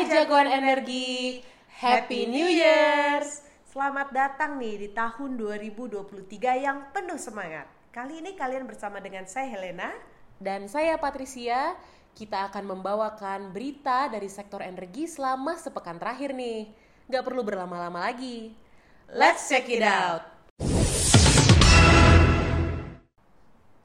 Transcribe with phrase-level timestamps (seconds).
[0.00, 1.44] Hai jagoan energi,
[1.76, 3.44] Happy New Year's!
[3.68, 7.68] Selamat datang nih di tahun 2023 yang penuh semangat.
[7.92, 9.92] Kali ini kalian bersama dengan saya Helena.
[10.40, 11.76] Dan saya Patricia,
[12.16, 16.72] kita akan membawakan berita dari sektor energi selama sepekan terakhir nih.
[17.04, 18.56] Gak perlu berlama-lama lagi.
[19.04, 20.24] Let's check it out!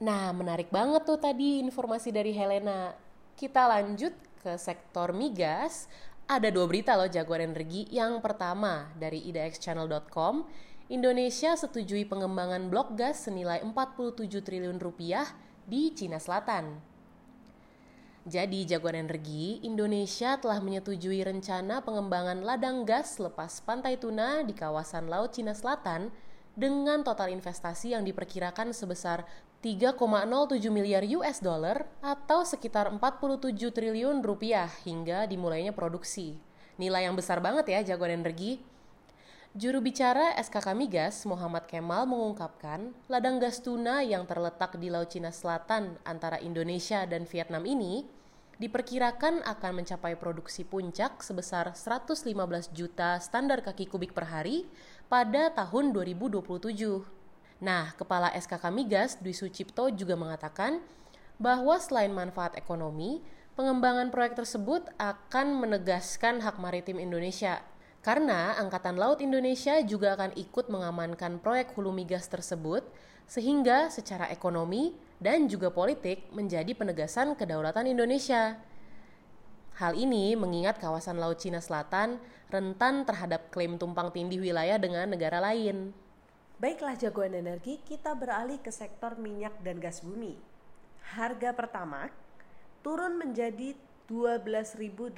[0.01, 2.97] Nah, menarik banget tuh tadi informasi dari Helena.
[3.37, 5.85] Kita lanjut ke sektor migas.
[6.25, 7.85] Ada dua berita loh jagoan energi.
[7.93, 10.49] Yang pertama dari idxchannel.com
[10.89, 15.29] Indonesia setujui pengembangan blok gas senilai 47 triliun rupiah
[15.69, 16.94] di Cina Selatan.
[18.25, 25.05] Jadi, jagoan energi, Indonesia telah menyetujui rencana pengembangan ladang gas lepas pantai tuna di kawasan
[25.05, 26.09] Laut Cina Selatan
[26.57, 29.29] dengan total investasi yang diperkirakan sebesar
[29.61, 36.41] 3,07 miliar US dollar atau sekitar 47 triliun rupiah hingga dimulainya produksi.
[36.81, 38.57] Nilai yang besar banget ya jagoan energi.
[39.55, 45.31] Juru bicara SKK Migas, Muhammad Kemal mengungkapkan, ladang gas tuna yang terletak di Laut Cina
[45.31, 48.03] Selatan antara Indonesia dan Vietnam ini
[48.59, 52.35] diperkirakan akan mencapai produksi puncak sebesar 115
[52.75, 54.67] juta standar kaki kubik per hari
[55.07, 56.43] pada tahun 2027.
[57.63, 60.83] Nah, Kepala SKK Migas Dwi Sucipto juga mengatakan
[61.39, 63.23] bahwa selain manfaat ekonomi,
[63.55, 67.63] pengembangan proyek tersebut akan menegaskan hak maritim Indonesia
[68.05, 72.85] karena Angkatan Laut Indonesia juga akan ikut mengamankan proyek hulu migas tersebut,
[73.25, 78.61] sehingga secara ekonomi dan juga politik menjadi penegasan kedaulatan Indonesia.
[79.81, 82.21] Hal ini mengingat kawasan Laut Cina Selatan
[82.53, 85.89] rentan terhadap klaim tumpang tindih wilayah dengan negara lain.
[86.61, 90.37] Baiklah jagoan energi, kita beralih ke sektor minyak dan gas bumi.
[91.17, 92.13] Harga pertama
[92.85, 93.73] turun menjadi
[94.05, 95.17] 12.800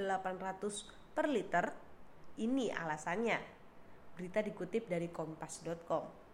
[1.11, 1.75] per liter
[2.37, 3.37] ini alasannya.
[4.17, 6.27] Berita dikutip dari kompas.com.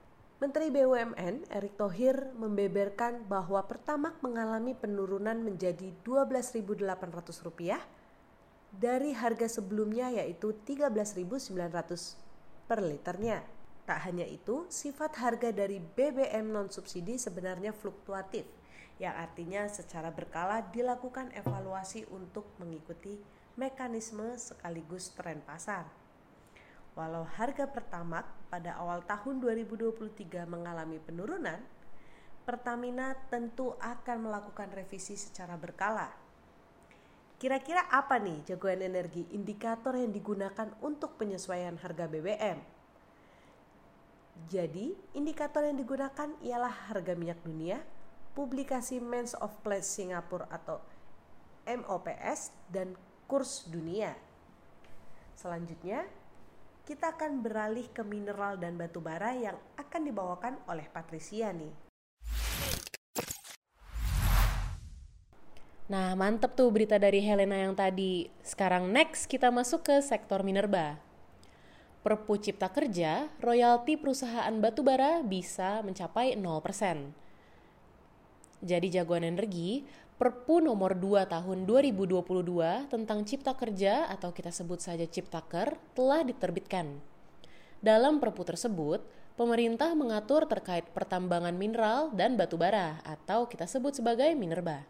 [0.44, 7.80] Menteri BUMN Erick Thohir membeberkan bahwa Pertamax mengalami penurunan menjadi Rp12.800
[8.74, 12.20] dari harga sebelumnya yaitu Rp13.900
[12.68, 13.46] per liternya.
[13.84, 18.48] Tak hanya itu, sifat harga dari BBM non-subsidi sebenarnya fluktuatif,
[18.96, 23.20] yang artinya secara berkala dilakukan evaluasi untuk mengikuti
[23.54, 25.86] mekanisme sekaligus tren pasar.
[26.94, 31.62] Walau harga Pertamax pada awal tahun 2023 mengalami penurunan,
[32.44, 36.12] Pertamina tentu akan melakukan revisi secara berkala.
[37.40, 42.60] Kira-kira apa nih jagoan energi indikator yang digunakan untuk penyesuaian harga BBM?
[44.52, 47.80] Jadi, indikator yang digunakan ialah harga minyak dunia,
[48.36, 50.84] publikasi Mens of Pledge Singapura atau
[51.64, 52.98] MOPS, dan
[53.28, 54.16] kurs dunia.
[55.34, 56.06] Selanjutnya,
[56.84, 61.72] kita akan beralih ke mineral dan batu bara yang akan dibawakan oleh Patricia nih.
[65.88, 68.32] Nah, mantep tuh berita dari Helena yang tadi.
[68.40, 70.96] Sekarang next kita masuk ke sektor minerba.
[72.04, 77.16] Perpu Cipta Kerja, royalti perusahaan batubara bisa mencapai 0%.
[78.64, 79.84] Jadi jagoan energi,
[80.24, 82.24] Perpu nomor 2 tahun 2022
[82.88, 87.04] tentang Cipta Kerja atau kita sebut saja Ciptaker telah diterbitkan.
[87.84, 89.04] Dalam Perpu tersebut,
[89.36, 94.88] pemerintah mengatur terkait pertambangan mineral dan batubara atau kita sebut sebagai minerba.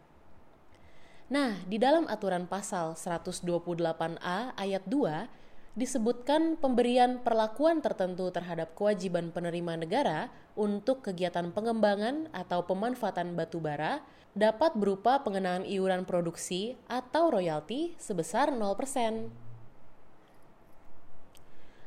[1.26, 5.43] Nah, di dalam aturan pasal 128A ayat 2
[5.74, 14.06] disebutkan pemberian perlakuan tertentu terhadap kewajiban penerima negara untuk kegiatan pengembangan atau pemanfaatan batu bara
[14.38, 19.30] dapat berupa pengenaan iuran produksi atau royalti sebesar 0%.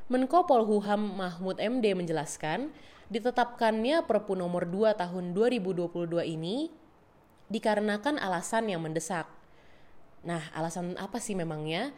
[0.07, 2.71] Menko Polhukam Mahmud MD menjelaskan,
[3.11, 6.71] ditetapkannya Perpu nomor 2 tahun 2022 ini
[7.51, 9.27] dikarenakan alasan yang mendesak.
[10.23, 11.91] Nah, alasan apa sih memangnya?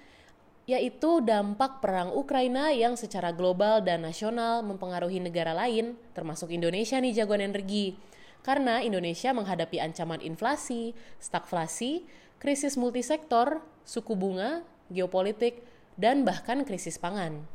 [0.70, 7.18] Yaitu dampak perang Ukraina yang secara global dan nasional mempengaruhi negara lain, termasuk Indonesia nih
[7.18, 7.98] jagoan energi.
[8.46, 12.06] Karena Indonesia menghadapi ancaman inflasi, stagflasi,
[12.38, 14.62] krisis multisektor, suku bunga,
[14.94, 15.66] geopolitik,
[15.98, 17.50] dan bahkan krisis pangan.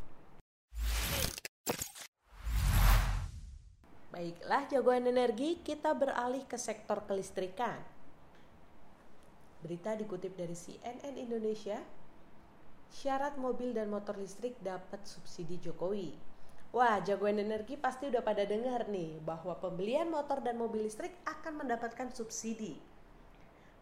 [4.11, 7.79] Baiklah jagoan energi, kita beralih ke sektor kelistrikan.
[9.63, 11.79] Berita dikutip dari CNN Indonesia,
[12.95, 16.15] syarat mobil dan motor listrik dapat subsidi Jokowi.
[16.71, 21.67] Wah, jagoan energi pasti udah pada dengar nih bahwa pembelian motor dan mobil listrik akan
[21.67, 22.79] mendapatkan subsidi.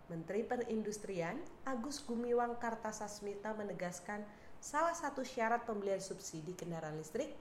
[0.09, 4.25] Menteri Perindustrian Agus Gumiwang Kartasasmita menegaskan
[4.61, 7.33] salah satu syarat pembelian subsidi kendaraan listrik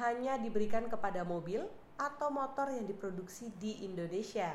[0.00, 1.64] hanya diberikan kepada mobil
[1.96, 4.52] atau motor yang diproduksi di Indonesia.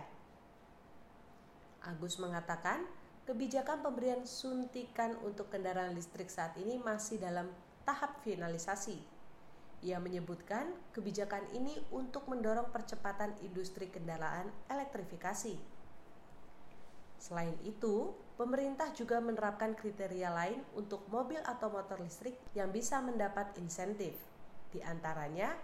[1.83, 2.86] Agus mengatakan,
[3.23, 7.47] kebijakan pemberian suntikan untuk kendaraan listrik saat ini masih dalam
[7.87, 8.99] tahap finalisasi.
[9.83, 15.59] Ia menyebutkan kebijakan ini untuk mendorong percepatan industri kendaraan elektrifikasi.
[17.19, 23.55] Selain itu, pemerintah juga menerapkan kriteria lain untuk mobil atau motor listrik yang bisa mendapat
[23.59, 24.15] insentif.
[24.71, 25.55] Di antaranya,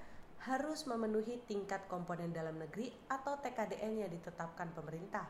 [0.48, 5.28] harus memenuhi tingkat komponen dalam negeri atau TKDN yang ditetapkan pemerintah.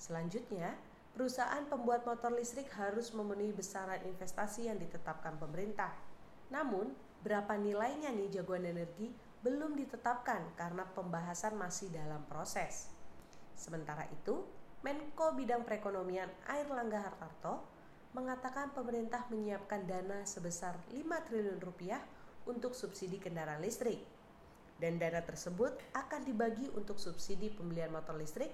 [0.00, 0.72] Selanjutnya,
[1.12, 5.92] perusahaan pembuat motor listrik harus memenuhi besaran investasi yang ditetapkan pemerintah.
[6.48, 6.88] Namun,
[7.20, 9.12] berapa nilainya nih jagoan energi
[9.44, 12.88] belum ditetapkan karena pembahasan masih dalam proses.
[13.52, 14.42] Sementara itu,
[14.82, 17.62] Menko Bidang Perekonomian Air Langga Hartarto
[18.16, 22.02] mengatakan pemerintah menyiapkan dana sebesar 5 triliun rupiah
[22.48, 24.00] untuk subsidi kendaraan listrik.
[24.80, 28.50] Dan dana tersebut akan dibagi untuk subsidi pembelian motor listrik,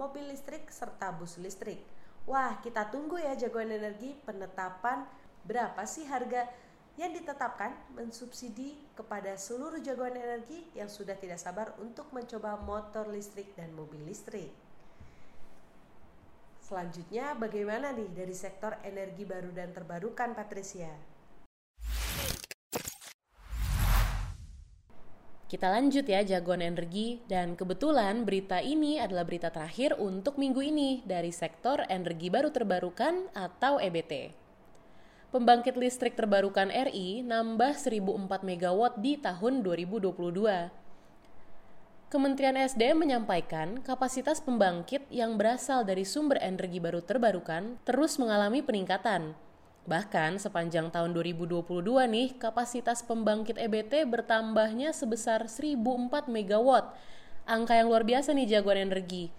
[0.00, 1.95] mobil listrik, serta bus listrik
[2.26, 5.06] Wah, kita tunggu ya jagoan energi penetapan
[5.46, 6.50] berapa sih harga
[6.98, 13.54] yang ditetapkan mensubsidi kepada seluruh jagoan energi yang sudah tidak sabar untuk mencoba motor listrik
[13.54, 14.50] dan mobil listrik.
[16.66, 20.90] Selanjutnya, bagaimana nih dari sektor energi baru dan terbarukan, Patricia?
[25.46, 31.06] Kita lanjut ya jagoan energi dan kebetulan berita ini adalah berita terakhir untuk minggu ini
[31.06, 34.34] dari sektor energi baru terbarukan atau EBT.
[35.30, 40.10] Pembangkit listrik terbarukan RI nambah 1004 MW di tahun 2022.
[42.10, 49.38] Kementerian SDM menyampaikan kapasitas pembangkit yang berasal dari sumber energi baru terbarukan terus mengalami peningkatan
[49.86, 51.62] Bahkan sepanjang tahun 2022
[52.10, 56.68] nih, kapasitas pembangkit EBT bertambahnya sebesar 1004 MW.
[57.46, 59.30] Angka yang luar biasa nih jagoan energi.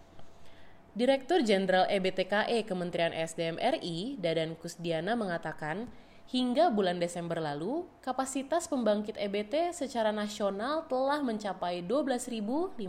[0.96, 5.92] Direktur Jenderal EBTKE Kementerian SDM RI, Dadan Kusdiana mengatakan,
[6.32, 12.80] hingga bulan Desember lalu, kapasitas pembangkit EBT secara nasional telah mencapai 12.535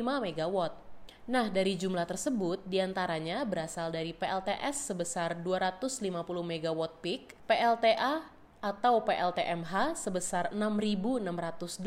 [0.00, 0.87] MW.
[1.28, 8.24] Nah, dari jumlah tersebut, di antaranya berasal dari PLTS sebesar 250 MW peak, PLTA
[8.64, 11.84] atau PLTMH sebesar 6.687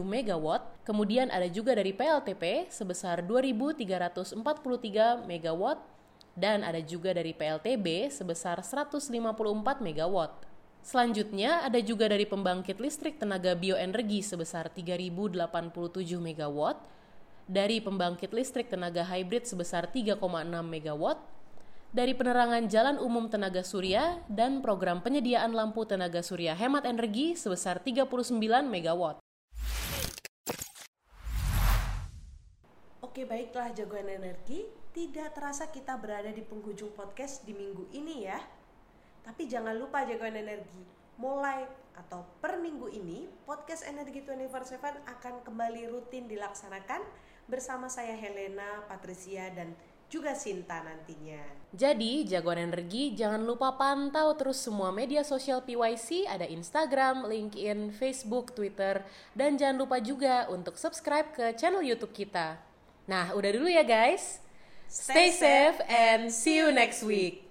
[0.00, 0.46] MW,
[0.80, 4.32] kemudian ada juga dari PLTP sebesar 2.343
[5.28, 5.62] MW,
[6.32, 9.12] dan ada juga dari PLTB sebesar 154
[9.84, 10.16] MW.
[10.80, 16.58] Selanjutnya ada juga dari pembangkit listrik tenaga bioenergi sebesar 3.087 MW,
[17.44, 21.02] dari pembangkit listrik tenaga hybrid sebesar 3,6 MW,
[21.94, 27.84] dari penerangan jalan umum tenaga surya, dan program penyediaan lampu tenaga surya hemat energi sebesar
[27.84, 28.08] 39
[28.66, 29.20] MW.
[33.04, 38.42] Oke baiklah jagoan energi, tidak terasa kita berada di penghujung podcast di minggu ini ya.
[39.22, 40.82] Tapi jangan lupa jagoan energi,
[41.20, 41.62] mulai
[41.94, 47.06] atau per minggu ini podcast Energi 24/7 akan kembali rutin dilaksanakan
[47.46, 49.76] bersama saya Helena, Patricia dan
[50.08, 51.42] juga Sinta nantinya.
[51.74, 58.54] Jadi, jagoan energi jangan lupa pantau terus semua media sosial PYC, ada Instagram, LinkedIn, Facebook,
[58.54, 59.02] Twitter,
[59.34, 62.62] dan jangan lupa juga untuk subscribe ke channel YouTube kita.
[63.10, 64.38] Nah, udah dulu ya guys.
[64.86, 67.43] Stay safe and see you next week.